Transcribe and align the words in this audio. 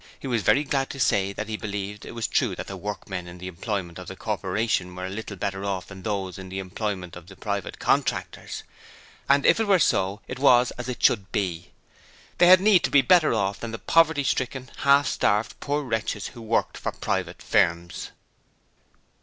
He 0.19 0.25
was 0.25 0.41
very 0.41 0.63
glad 0.63 0.89
to 0.89 0.99
say 0.99 1.31
that 1.31 1.47
he 1.47 1.57
believed 1.57 2.07
it 2.07 2.15
was 2.15 2.25
true 2.25 2.55
that 2.55 2.65
the 2.65 2.75
workmen 2.75 3.27
in 3.27 3.37
the 3.37 3.45
employ 3.47 3.87
of 3.87 4.07
the 4.07 4.15
Corporation 4.15 4.95
were 4.95 5.05
a 5.05 5.11
little 5.11 5.37
better 5.37 5.63
off 5.63 5.85
than 5.85 6.01
those 6.01 6.39
in 6.39 6.49
the 6.49 6.57
employ 6.57 6.97
of 6.99 7.31
private 7.39 7.77
contractors, 7.77 8.63
and 9.29 9.45
if 9.45 9.59
it 9.59 9.67
were 9.67 9.77
so, 9.77 10.19
it 10.27 10.39
was 10.39 10.71
as 10.71 10.89
it 10.89 11.03
should 11.03 11.31
be. 11.31 11.69
They 12.39 12.47
had 12.47 12.61
need 12.61 12.83
to 12.85 12.89
be 12.89 13.03
better 13.03 13.35
off 13.35 13.59
than 13.59 13.73
the 13.73 13.77
poverty 13.77 14.23
stricken, 14.23 14.71
half 14.77 15.05
starved 15.07 15.59
poor 15.59 15.83
wretches 15.83 16.29
who 16.29 16.41
worked 16.41 16.79
for 16.79 16.91
private 16.93 17.39
firms. 17.43 18.09